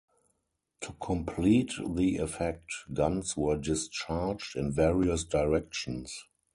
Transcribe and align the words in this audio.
To 0.79 0.93
complete 0.93 1.73
the 1.87 2.17
effect, 2.17 2.65
guns 2.91 3.37
were 3.37 3.55
discharged 3.55 4.55
in 4.55 4.71
various 4.73 5.23
directions. 5.23 6.25